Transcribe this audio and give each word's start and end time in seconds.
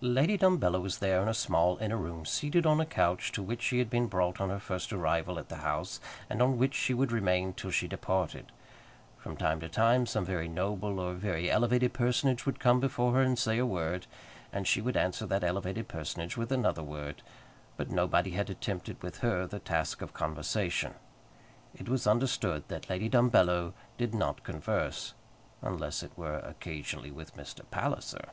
Lady 0.00 0.38
Dumbello 0.38 0.80
was 0.80 0.98
there 1.00 1.20
in 1.20 1.26
a 1.26 1.34
small 1.34 1.78
inner 1.78 1.96
room, 1.96 2.24
seated 2.24 2.64
on 2.64 2.80
a 2.80 2.86
couch 2.86 3.32
to 3.32 3.42
which 3.42 3.60
she 3.60 3.80
had 3.80 3.90
been 3.90 4.06
brought 4.06 4.40
on 4.40 4.48
her 4.48 4.60
first 4.60 4.92
arrival 4.92 5.36
at 5.36 5.48
the 5.48 5.56
house, 5.66 5.98
and 6.30 6.40
on 6.40 6.58
which 6.58 6.74
she 6.76 6.94
would 6.94 7.10
remain 7.10 7.52
till 7.52 7.72
she 7.72 7.88
departed. 7.88 8.52
From 9.18 9.36
time 9.36 9.58
to 9.58 9.68
time 9.68 10.06
some 10.06 10.24
very 10.24 10.46
noble 10.46 11.00
or 11.00 11.12
very 11.14 11.50
elevated 11.50 11.92
personage 11.92 12.46
would 12.46 12.60
come 12.60 12.78
before 12.78 13.14
her 13.14 13.20
and 13.22 13.36
say 13.36 13.58
a 13.58 13.66
word, 13.66 14.06
and 14.52 14.64
she 14.64 14.80
would 14.80 14.96
answer 14.96 15.26
that 15.26 15.42
elevated 15.42 15.88
personage 15.88 16.36
with 16.36 16.52
another 16.52 16.84
word; 16.84 17.20
but 17.76 17.90
nobody 17.90 18.30
had 18.30 18.48
attempted 18.48 19.02
with 19.02 19.18
her 19.22 19.44
the 19.44 19.58
task 19.58 20.00
of 20.02 20.14
conversation. 20.14 20.94
It 21.74 21.88
was 21.88 22.06
understood 22.06 22.62
that 22.68 22.88
Lady 22.88 23.08
Dumbello 23.10 23.72
did 23.98 24.14
not 24.14 24.44
converse, 24.44 25.14
unless 25.62 26.04
it 26.04 26.16
were 26.16 26.38
occasionally 26.38 27.10
with 27.10 27.34
Mr. 27.34 27.68
Palliser. 27.72 28.28